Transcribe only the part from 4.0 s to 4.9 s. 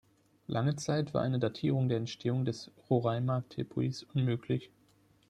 unmöglich.